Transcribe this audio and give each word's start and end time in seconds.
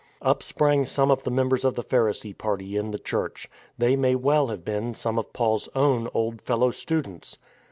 Up 0.23 0.41
sprang 0.41 0.83
some 0.85 1.11
of 1.11 1.21
the 1.25 1.29
members 1.29 1.63
of 1.63 1.75
the 1.75 1.83
Pharisee 1.83 2.35
party 2.35 2.75
.in 2.75 2.89
the 2.89 2.97
Church. 2.97 3.47
They 3.77 3.95
may 3.95 4.15
well 4.15 4.47
have 4.47 4.65
been 4.65 4.95
some 4.95 5.19
of 5.19 5.31
Paul's 5.31 5.69
own 5.75 6.09
old 6.15 6.41
fellow 6.41 6.71
students. 6.71 7.37